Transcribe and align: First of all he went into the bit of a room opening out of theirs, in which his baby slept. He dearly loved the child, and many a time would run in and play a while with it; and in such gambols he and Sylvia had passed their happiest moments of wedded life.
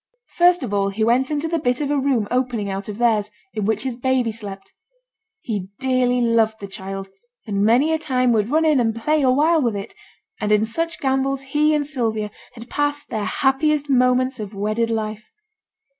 First 0.35 0.63
of 0.63 0.73
all 0.73 0.89
he 0.89 1.03
went 1.03 1.29
into 1.29 1.47
the 1.47 1.59
bit 1.59 1.79
of 1.79 1.91
a 1.91 1.99
room 1.99 2.27
opening 2.31 2.71
out 2.71 2.89
of 2.89 2.97
theirs, 2.97 3.29
in 3.53 3.65
which 3.65 3.83
his 3.83 3.95
baby 3.95 4.31
slept. 4.31 4.71
He 5.41 5.67
dearly 5.77 6.21
loved 6.21 6.59
the 6.59 6.65
child, 6.65 7.09
and 7.45 7.63
many 7.63 7.93
a 7.93 7.99
time 7.99 8.31
would 8.31 8.49
run 8.49 8.65
in 8.65 8.79
and 8.79 8.95
play 8.95 9.21
a 9.21 9.29
while 9.29 9.61
with 9.61 9.75
it; 9.75 9.93
and 10.39 10.51
in 10.51 10.65
such 10.65 10.99
gambols 10.99 11.43
he 11.43 11.75
and 11.75 11.85
Sylvia 11.85 12.31
had 12.53 12.67
passed 12.67 13.09
their 13.09 13.25
happiest 13.25 13.91
moments 13.91 14.39
of 14.39 14.55
wedded 14.55 14.89
life. 14.89 15.29